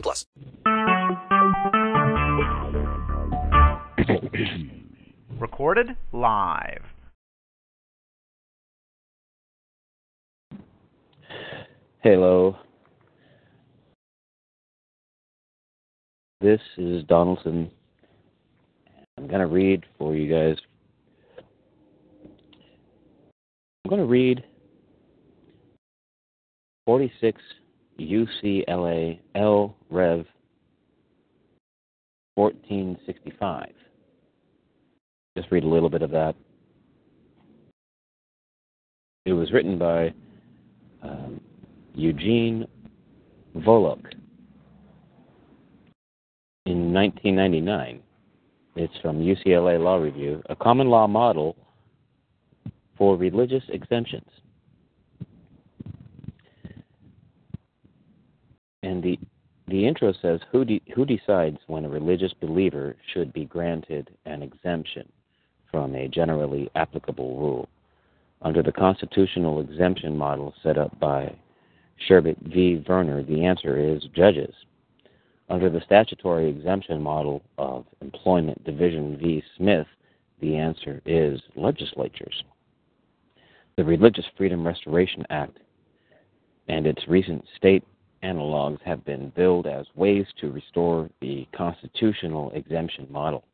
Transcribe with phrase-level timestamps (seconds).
[0.00, 0.26] plus.
[5.38, 6.82] Recorded live.
[12.02, 12.56] Hello.
[16.40, 17.70] This is Donaldson.
[19.16, 20.58] I'm going to read for you guys.
[23.84, 24.44] I'm going to read
[26.84, 27.40] 46
[27.98, 30.26] UCLA L Rev
[32.34, 33.72] 1465.
[35.36, 36.34] Just read a little bit of that.
[39.24, 40.12] It was written by
[41.02, 41.40] um,
[41.94, 42.66] Eugene
[43.56, 44.12] Volokh
[46.66, 48.00] in 1999.
[48.76, 51.56] It's from UCLA Law Review, a common law model
[52.98, 54.28] for religious exemptions.
[58.94, 59.18] And the
[59.66, 64.40] the intro says who de- who decides when a religious believer should be granted an
[64.40, 65.10] exemption
[65.68, 67.68] from a generally applicable rule
[68.42, 71.34] under the constitutional exemption model set up by
[72.08, 72.84] Sherbert v.
[72.86, 74.54] Verner the answer is judges
[75.48, 79.42] under the statutory exemption model of Employment Division v.
[79.56, 79.88] Smith
[80.38, 82.44] the answer is legislatures
[83.74, 85.58] the Religious Freedom Restoration Act
[86.68, 87.82] and its recent state
[88.24, 93.44] analogs have been billed as ways to restore the constitutional exemption model.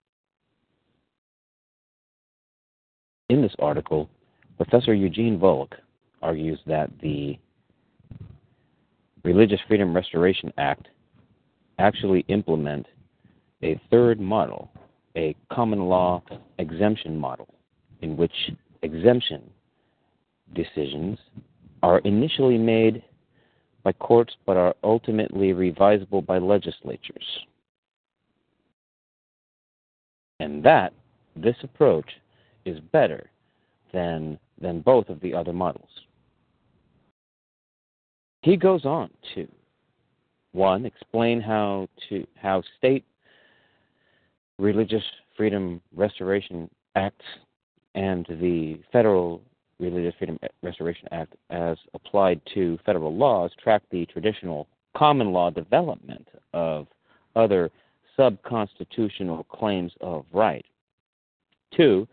[3.28, 4.08] In this article,
[4.56, 5.72] Professor Eugene Volokh
[6.22, 7.38] argues that the
[9.24, 10.88] Religious Freedom Restoration Act
[11.78, 12.86] actually implement
[13.62, 14.70] a third model,
[15.16, 16.22] a common law
[16.58, 17.48] exemption model,
[18.02, 18.32] in which
[18.82, 19.42] exemption
[20.54, 21.18] decisions
[21.82, 23.02] are initially made
[23.82, 27.24] by courts but are ultimately revisable by legislatures.
[30.38, 30.92] And that,
[31.36, 32.10] this approach,
[32.64, 33.30] is better
[33.92, 35.88] than, than both of the other models.
[38.42, 39.46] He goes on to
[40.52, 43.04] one, explain how to how state
[44.58, 45.04] religious
[45.36, 47.24] freedom restoration acts
[47.94, 49.42] and the federal
[49.80, 56.28] Religious Freedom Restoration Act, as applied to federal laws, track the traditional common law development
[56.52, 56.86] of
[57.36, 57.70] other
[58.18, 60.64] subconstitutional claims of right.
[61.76, 62.06] Two,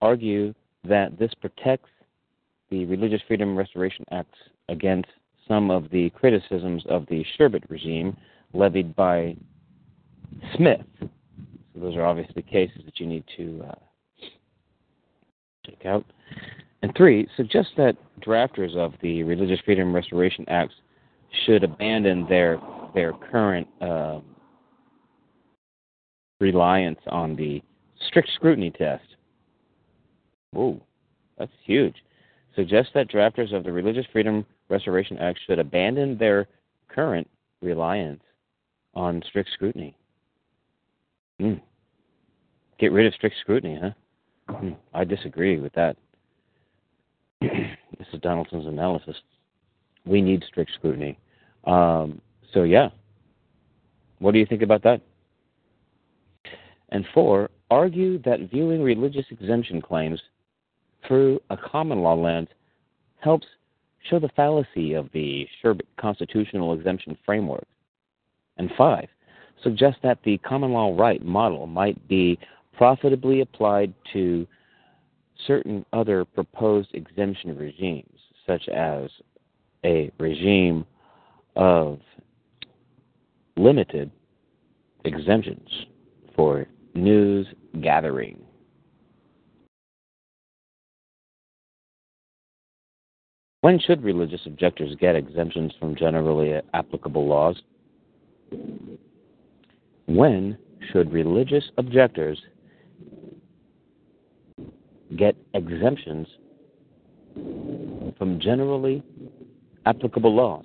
[0.00, 0.54] argue
[0.84, 1.90] that this protects
[2.70, 4.34] the Religious Freedom Restoration Act
[4.68, 5.08] against
[5.46, 8.16] some of the criticisms of the Sherbert regime
[8.52, 9.36] levied by
[10.56, 10.80] Smith.
[11.00, 11.08] So
[11.76, 13.74] those are obviously cases that you need to uh,
[15.64, 16.04] check out.
[16.82, 20.74] And three, suggest that drafters of the Religious Freedom Restoration Acts
[21.44, 22.60] should abandon their
[22.94, 24.20] their current uh,
[26.40, 27.62] reliance on the
[28.06, 29.04] strict scrutiny test.
[30.52, 30.80] Whoa,
[31.36, 31.96] that's huge.
[32.54, 36.46] Suggest that drafters of the Religious Freedom Restoration Act should abandon their
[36.88, 37.28] current
[37.60, 38.22] reliance
[38.94, 39.96] on strict scrutiny.
[41.40, 41.60] Mm.
[42.78, 43.90] Get rid of strict scrutiny, huh?
[44.48, 44.76] Mm.
[44.94, 45.96] I disagree with that.
[47.40, 49.16] this is Donaldson's analysis.
[50.04, 51.18] We need strict scrutiny.
[51.64, 52.20] Um,
[52.52, 52.88] so, yeah.
[54.18, 55.00] What do you think about that?
[56.88, 60.20] And four, argue that viewing religious exemption claims
[61.06, 62.48] through a common law lens
[63.20, 63.46] helps
[64.08, 67.66] show the fallacy of the Sherbert constitutional exemption framework.
[68.56, 69.08] And five,
[69.62, 72.38] suggest that the common law right model might be
[72.76, 74.46] profitably applied to
[75.46, 79.10] certain other proposed exemption regimes, such as
[79.84, 80.84] a regime
[81.56, 82.00] of
[83.56, 84.10] limited
[85.04, 85.68] exemptions
[86.34, 87.46] for news
[87.80, 88.40] gathering.
[93.60, 97.60] When should religious objectors get exemptions from generally applicable laws?
[100.06, 100.56] When
[100.92, 102.40] should religious objectors
[105.16, 106.26] get exemptions
[108.18, 109.02] from generally
[109.86, 110.64] applicable laws.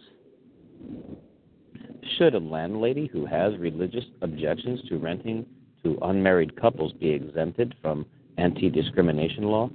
[2.17, 5.45] should a landlady who has religious objections to renting
[5.83, 8.05] to unmarried couples be exempted from
[8.37, 9.69] anti discrimination law?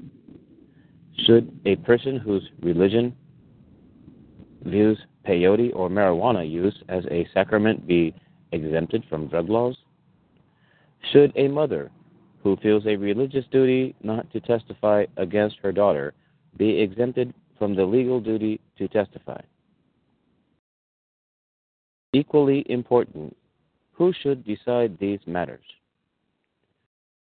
[1.24, 3.14] Should a person whose religion
[4.64, 8.14] views peyote or marijuana use as a sacrament be
[8.52, 9.76] exempted from drug laws?
[11.12, 11.90] Should a mother
[12.48, 16.14] who feels a religious duty not to testify against her daughter
[16.56, 19.38] be exempted from the legal duty to testify?
[22.14, 23.36] Equally important,
[23.92, 25.64] who should decide these matters?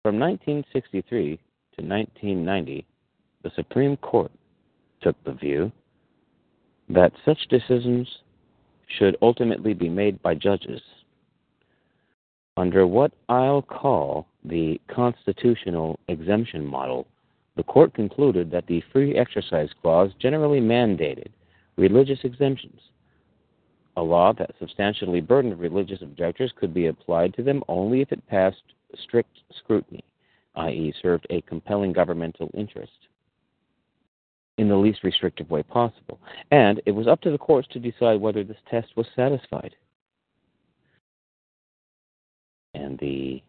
[0.04, 1.38] From 1963
[1.78, 2.86] to 1990,
[3.42, 4.32] the Supreme Court
[5.02, 5.72] took the view
[6.88, 8.08] that such decisions
[9.00, 10.82] should ultimately be made by judges
[12.58, 17.08] under what I'll call the constitutional exemption model.
[17.56, 21.28] The court concluded that the Free Exercise Clause generally mandated
[21.78, 22.80] religious exemptions.
[23.98, 28.26] A law that substantially burdened religious objectors could be applied to them only if it
[28.28, 28.64] passed
[28.96, 30.04] strict scrutiny,
[30.56, 33.08] i.e., served a compelling governmental interest
[34.58, 36.20] in the least restrictive way possible.
[36.52, 39.74] And it was up to the courts to decide whether this test was satisfied.
[42.74, 43.42] And the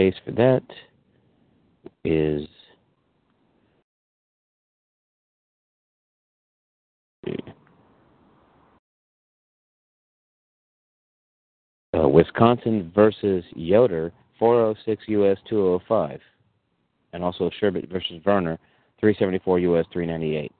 [0.00, 0.62] case for that
[2.04, 2.48] is
[11.94, 15.36] uh, Wisconsin versus Yoder, 406 U.S.
[15.50, 16.18] 205,
[17.12, 18.58] and also Sherbert versus Verner,
[19.00, 19.84] 374 U.S.
[19.92, 20.50] 398.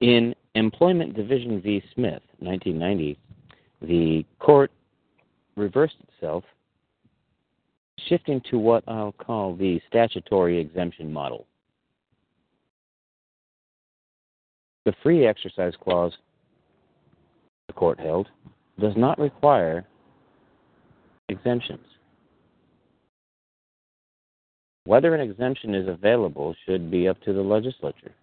[0.00, 1.82] In Employment Division v.
[1.94, 3.18] Smith, 1990,
[3.82, 4.72] the court
[5.56, 6.44] reversed itself,
[8.08, 11.46] shifting to what I'll call the statutory exemption model.
[14.86, 16.16] The Free Exercise Clause,
[17.66, 18.28] the court held,
[18.78, 19.86] does not require
[21.28, 21.84] exemptions.
[24.84, 28.14] Whether an exemption is available should be up to the legislature.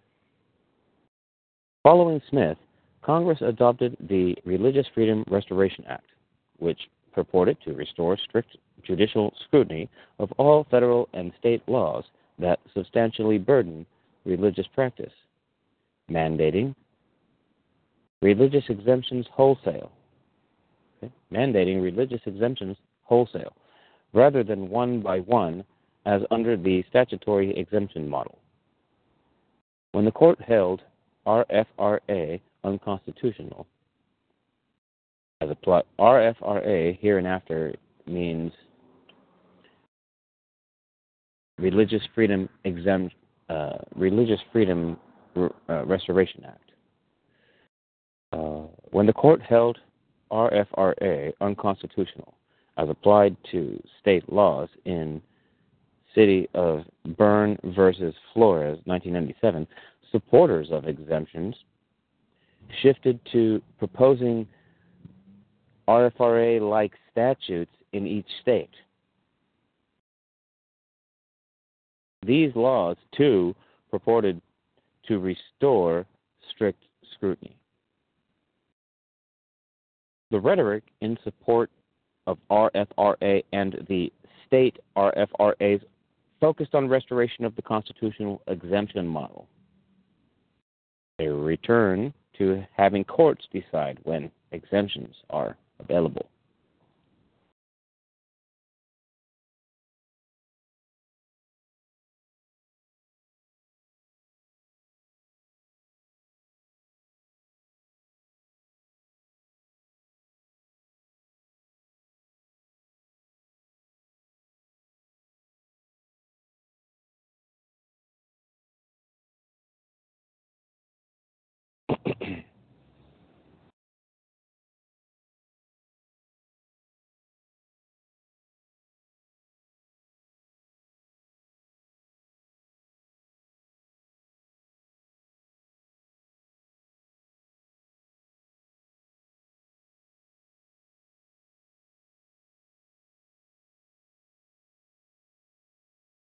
[1.88, 2.58] Following Smith,
[3.00, 6.04] Congress adopted the Religious Freedom Restoration Act,
[6.58, 6.78] which
[7.14, 9.88] purported to restore strict judicial scrutiny
[10.18, 12.04] of all federal and state laws
[12.38, 13.86] that substantially burden
[14.26, 15.14] religious practice,
[16.10, 16.74] mandating
[18.20, 19.90] religious exemptions wholesale.
[21.02, 21.10] Okay?
[21.32, 23.54] Mandating religious exemptions wholesale,
[24.12, 25.64] rather than one by one
[26.04, 28.36] as under the statutory exemption model.
[29.92, 30.82] When the court held
[31.28, 33.66] RFRA unconstitutional.
[35.42, 35.56] As a
[36.00, 37.74] RFRA hereinafter
[38.06, 38.50] means
[41.58, 43.14] Religious Freedom Exempt,
[43.50, 44.96] uh, Religious Freedom
[45.36, 46.70] uh, Restoration Act.
[48.32, 49.78] Uh, when the court held
[50.32, 52.34] RFRA unconstitutional
[52.78, 55.20] as applied to state laws in
[56.14, 59.66] City of Boerne versus Flores, 1997,
[60.10, 61.54] supporters of exemptions
[62.82, 64.46] shifted to proposing
[65.88, 68.70] RFRA like statutes in each state.
[72.26, 73.54] These laws, too,
[73.90, 74.40] purported
[75.06, 76.04] to restore
[76.50, 76.82] strict
[77.14, 77.56] scrutiny.
[80.30, 81.70] The rhetoric in support
[82.26, 84.12] of RFRA and the
[84.46, 85.80] state RFRAs
[86.38, 89.48] focused on restoration of the constitutional exemption model
[91.18, 96.26] a return to having courts decide when exemptions are available.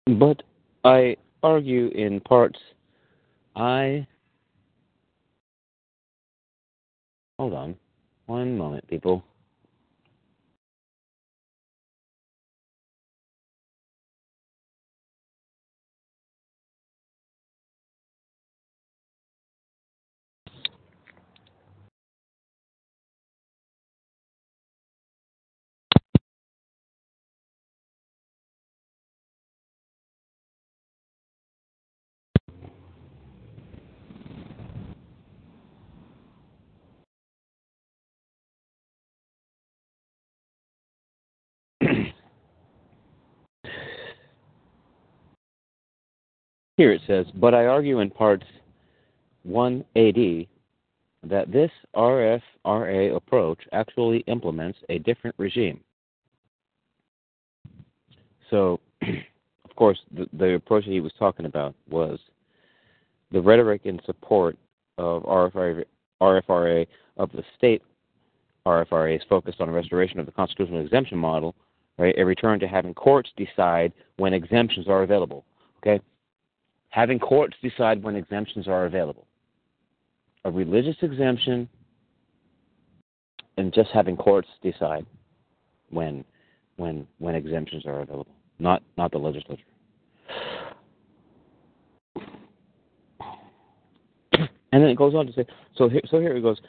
[0.08, 0.42] But
[0.84, 2.58] I argue in parts
[3.54, 4.06] I
[7.38, 7.76] Hold on.
[8.26, 9.22] One moment, people.
[46.78, 48.46] Here it says, but I argue in parts
[49.48, 50.46] 1AD
[51.24, 55.80] that this RFRA approach actually implements a different regime.
[58.48, 62.20] So, of course, the, the approach that he was talking about was
[63.32, 64.56] the rhetoric in support
[64.98, 65.84] of RFRA,
[66.22, 67.82] RFRA of the state
[68.64, 71.56] RFRA is focused on restoration of the constitutional exemption model,
[71.98, 72.14] right?
[72.16, 75.44] A return to having courts decide when exemptions are available.
[75.78, 76.00] Okay?
[76.90, 79.26] Having courts decide when exemptions are available.
[80.44, 81.68] A religious exemption
[83.56, 85.04] and just having courts decide
[85.90, 86.24] when
[86.76, 89.62] when when exemptions are available, not not the legislature.
[94.70, 96.60] And then it goes on to say, so here, so here it goes.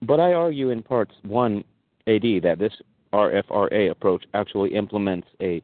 [0.00, 1.62] But I argue in parts 1
[2.06, 2.72] AD that this
[3.12, 5.62] RFRA approach actually implements a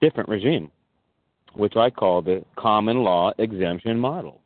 [0.00, 0.70] different regime
[1.54, 4.40] which I call the common law exemption model.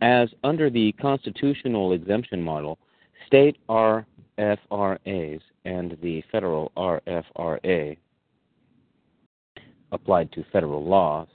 [0.00, 2.78] As under the constitutional exemption model,
[3.26, 7.96] state RFRAs and the federal RFRA
[9.92, 11.28] applied to federal laws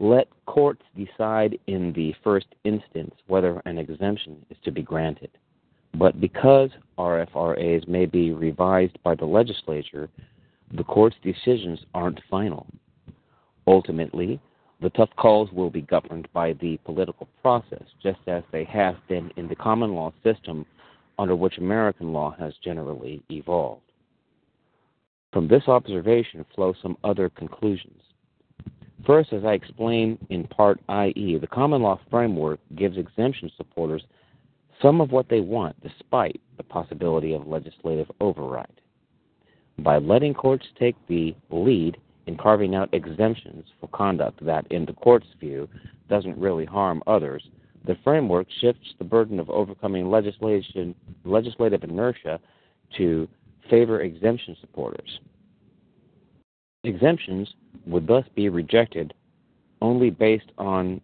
[0.00, 5.30] let courts decide in the first instance whether an exemption is to be granted.
[5.94, 10.08] But because RFRAs may be revised by the legislature,
[10.72, 12.66] the court's decisions aren't final.
[13.70, 14.40] Ultimately,
[14.80, 19.30] the tough calls will be governed by the political process, just as they have been
[19.36, 20.66] in the common law system
[21.20, 23.82] under which American law has generally evolved.
[25.32, 28.02] From this observation flow some other conclusions.
[29.06, 34.02] First, as I explained in Part IE, the common law framework gives exemption supporters
[34.82, 38.80] some of what they want despite the possibility of legislative override.
[39.78, 41.98] By letting courts take the lead
[42.30, 45.68] in carving out exemptions for conduct that, in the court's view,
[46.08, 47.42] doesn't really harm others,
[47.86, 50.94] the framework shifts the burden of overcoming legislation,
[51.24, 52.38] legislative inertia
[52.96, 53.28] to
[53.68, 55.18] favor exemption supporters.
[56.84, 57.52] Exemptions
[57.86, 59.12] would thus be rejected
[59.82, 61.00] only based on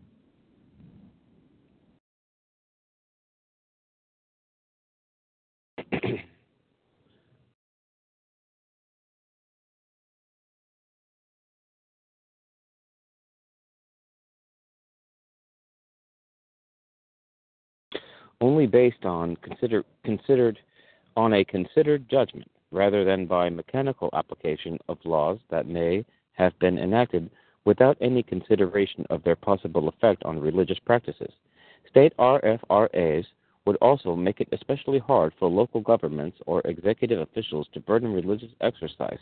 [18.41, 20.59] only based on consider, considered
[21.17, 26.79] on a considered judgment rather than by mechanical application of laws that may have been
[26.79, 27.31] enacted
[27.65, 31.33] without any consideration of their possible effect on religious practices.
[31.89, 33.25] State RFRAs
[33.65, 38.51] would also make it especially hard for local governments or executive officials to burden religious
[38.61, 39.19] exercise,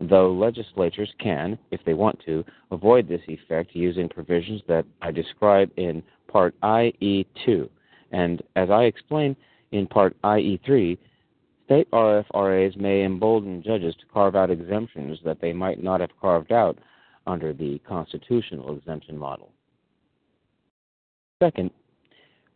[0.00, 5.70] though legislatures can, if they want to, avoid this effect using provisions that I describe
[5.76, 7.68] in Part IE2
[8.10, 9.36] and as I explained
[9.72, 10.98] in Part IE3,
[11.64, 16.52] state RFRAs may embolden judges to carve out exemptions that they might not have carved
[16.52, 16.78] out
[17.26, 19.52] under the constitutional exemption model.
[21.42, 21.70] Second,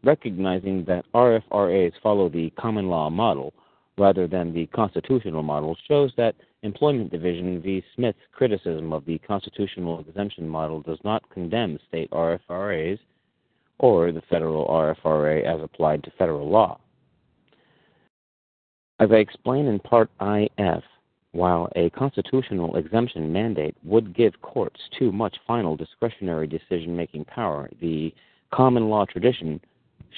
[0.02, 3.54] recognizing that RFRAs follow the common law model
[3.96, 7.84] rather than the constitutional model shows that Employment Division v.
[7.94, 12.98] Smith's criticism of the constitutional exemption model does not condemn state RFRAs
[13.78, 16.78] or the federal RFRA as applied to federal law.
[19.00, 20.84] As I explain in Part IF,
[21.32, 27.68] while a constitutional exemption mandate would give courts too much final discretionary decision making power,
[27.80, 28.14] the
[28.52, 29.60] common law tradition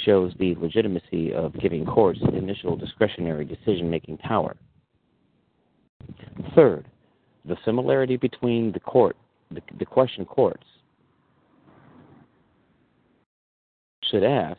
[0.05, 4.57] shows the legitimacy of giving courts initial discretionary decision making power.
[6.55, 6.87] Third,
[7.47, 9.17] the similarity between the court,
[9.51, 10.67] the, the question courts,
[14.11, 14.59] should ask.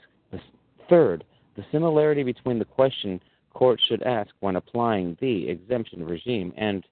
[0.90, 1.24] Third,
[1.56, 3.20] the similarity between the question
[3.54, 6.86] courts should ask when applying the exemption regime and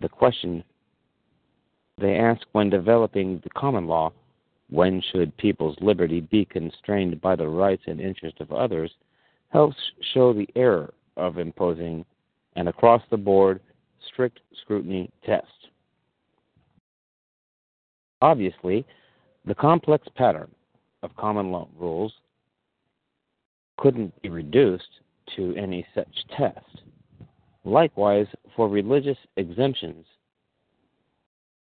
[0.00, 0.64] the question
[1.98, 4.12] they ask when developing the common law
[4.68, 8.90] when should people's liberty be constrained by the rights and interests of others
[9.50, 9.76] helps
[10.12, 12.04] show the error of imposing
[12.56, 13.60] an across the board
[14.08, 15.46] strict scrutiny test.
[18.20, 18.84] Obviously,
[19.44, 20.50] the complex pattern
[21.02, 22.12] of common law rules
[23.78, 24.88] couldn't be reduced
[25.36, 26.82] to any such test.
[27.64, 30.06] Likewise, for religious exemptions,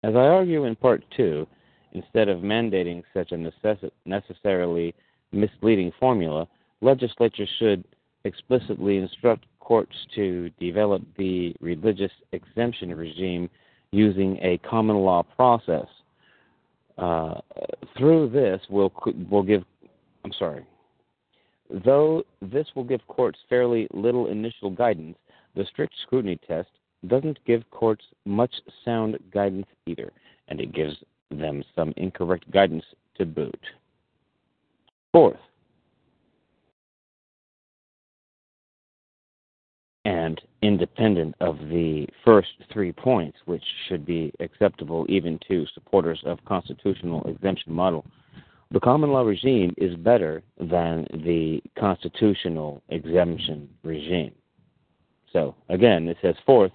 [0.04, 1.46] as I argue in Part 2,
[1.94, 4.94] instead of mandating such a necess- necessarily
[5.32, 6.48] misleading formula,
[6.82, 7.84] legislatures should
[8.24, 13.50] explicitly instruct courts to develop the religious exemption regime
[13.92, 15.88] using a common law process.
[17.00, 17.40] Uh,
[17.98, 18.92] through this, will
[19.30, 19.64] will give.
[20.26, 20.66] I'm sorry.
[21.86, 25.18] Though this will give courts fairly little initial guidance,
[25.56, 26.70] the strict scrutiny test
[27.08, 28.54] doesn't give courts much
[28.84, 30.12] sound guidance either,
[30.50, 30.96] and it gives
[31.32, 32.84] them some incorrect guidance
[33.18, 33.60] to boot.
[35.14, 35.40] Fourth,
[40.10, 46.44] and independent of the first three points, which should be acceptable even to supporters of
[46.46, 48.04] constitutional exemption model,
[48.72, 54.32] the common law regime is better than the constitutional exemption regime.
[55.32, 56.72] So again, it says fourth,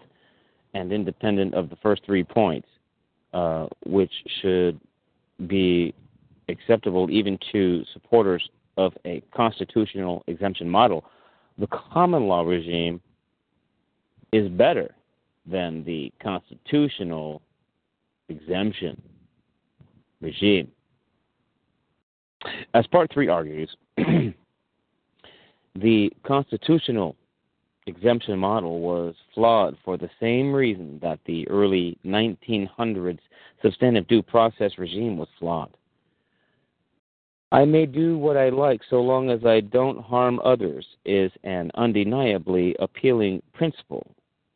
[0.75, 2.69] and independent of the first three points,
[3.33, 4.13] uh, which
[4.43, 4.79] should
[5.49, 5.93] be
[6.49, 11.05] acceptable even to supporters of a constitutional exemption model,
[11.59, 13.01] the common law regime
[14.35, 14.93] is better
[15.47, 17.41] than the constitutional
[18.29, 19.01] exemption
[20.21, 20.69] regime.
[22.75, 24.35] As Part 3 argues, the
[26.27, 27.15] constitutional
[27.87, 33.21] exemption model was flawed for the same reason that the early 1900s
[33.63, 35.71] substantive due process regime was flawed.
[37.53, 41.71] I may do what I like so long as I don't harm others is an
[41.77, 44.05] undeniably appealing principle.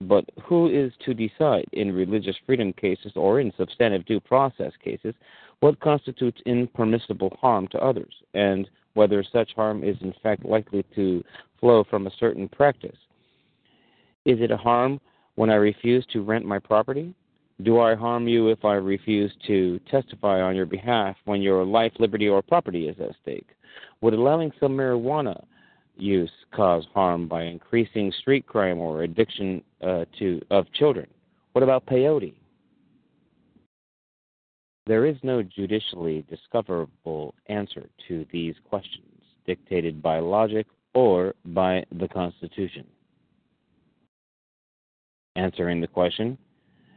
[0.00, 5.14] But who is to decide in religious freedom cases or in substantive due process cases
[5.60, 11.24] what constitutes impermissible harm to others and whether such harm is in fact likely to
[11.58, 12.96] flow from a certain practice?
[14.24, 15.00] Is it a harm
[15.34, 17.14] when I refuse to rent my property?
[17.62, 21.92] Do I harm you if I refuse to testify on your behalf when your life,
[21.98, 23.48] liberty, or property is at stake?
[24.00, 25.44] Would allowing some marijuana
[25.98, 31.06] use cause harm by increasing street crime or addiction uh, to of children?
[31.52, 32.34] What about peyote?
[34.86, 42.08] There is no judicially discoverable answer to these questions, dictated by logic or by the
[42.08, 42.86] Constitution
[45.38, 46.36] answering the question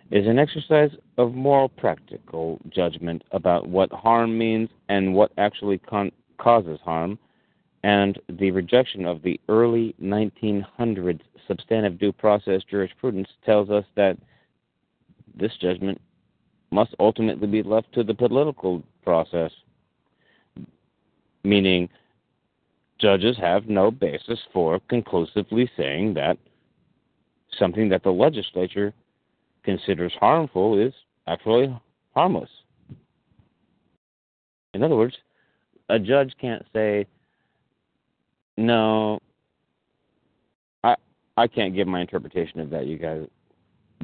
[0.09, 6.11] is an exercise of moral practical judgment about what harm means and what actually con-
[6.37, 7.17] causes harm,
[7.83, 14.17] and the rejection of the early 1900s substantive due process jurisprudence tells us that
[15.35, 15.99] this judgment
[16.71, 19.51] must ultimately be left to the political process,
[21.43, 21.89] meaning
[22.99, 26.37] judges have no basis for conclusively saying that
[27.57, 28.93] something that the legislature
[29.63, 30.93] considers harmful is
[31.27, 31.75] actually
[32.13, 32.49] harmless.
[34.73, 35.17] In other words,
[35.89, 37.05] a judge can't say,
[38.61, 39.19] no,
[40.83, 40.95] I
[41.37, 43.27] I can't give my interpretation of that, you guys,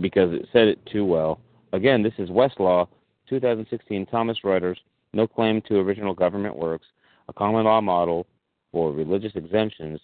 [0.02, 1.40] because it said it too well.
[1.74, 2.88] Again, this is Westlaw,
[3.30, 4.78] 2016, Thomas Reuters,
[5.14, 6.88] no claim to original government works,
[7.28, 8.26] a common law model
[8.72, 10.00] for religious exemptions,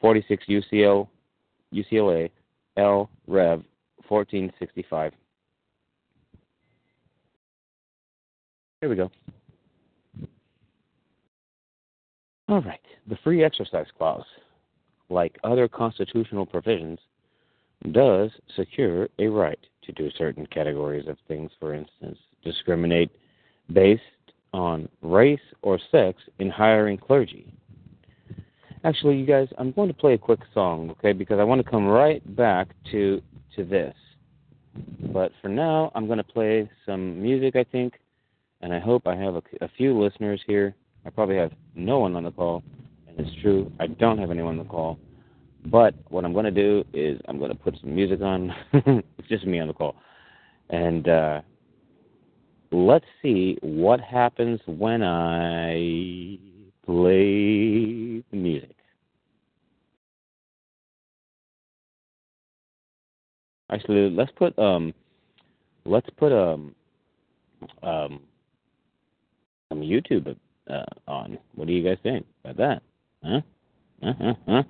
[0.00, 1.08] 46 UCL,
[1.72, 2.30] UCLA,
[2.76, 3.10] L.
[3.26, 3.64] Rev.
[4.08, 5.12] 1465.
[8.80, 9.10] Here we go.
[12.52, 12.78] All right.
[13.08, 14.26] The Free Exercise Clause,
[15.08, 16.98] like other constitutional provisions,
[17.92, 23.10] does secure a right to do certain categories of things, for instance, discriminate
[23.72, 24.02] based
[24.52, 27.52] on race or sex in hiring clergy,
[28.84, 31.12] Actually, you guys, I'm going to play a quick song, okay?
[31.12, 33.22] Because I want to come right back to
[33.54, 33.94] to this.
[35.12, 37.94] But for now, I'm going to play some music, I think,
[38.60, 40.74] and I hope I have a, a few listeners here.
[41.04, 42.62] I probably have no one on the call,
[43.08, 44.98] and it's true, I don't have anyone on the call.
[45.66, 48.52] But what I'm going to do is I'm going to put some music on.
[48.72, 49.96] it's just me on the call,
[50.70, 51.40] and uh,
[52.72, 56.38] let's see what happens when I
[56.84, 58.74] play the music.
[63.70, 64.92] Actually, let's put um,
[65.84, 66.74] let's put um,
[67.82, 68.20] um,
[69.68, 70.36] some YouTube
[70.70, 71.38] uh, on.
[71.54, 72.82] What do you guys think about that?
[73.24, 73.40] Huh?
[74.02, 74.62] Uh-huh.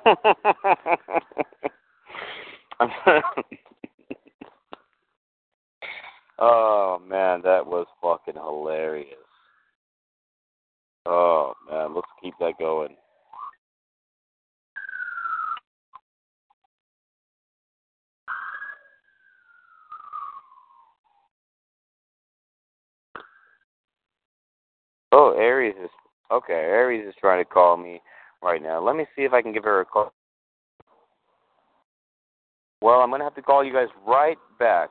[6.38, 9.16] oh man, that was fucking hilarious.
[11.07, 12.94] Oh man, let's keep that going.
[25.12, 25.90] Oh, Aries is
[26.31, 26.53] okay.
[26.53, 28.00] Aries is trying to call me
[28.42, 28.85] right now.
[28.85, 30.12] Let me see if I can give her a call.
[32.83, 34.90] Well, I'm gonna have to call you guys right back.